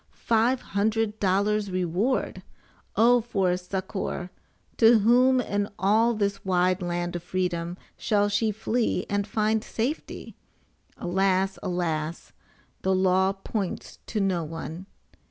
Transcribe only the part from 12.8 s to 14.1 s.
THE LAW POINTS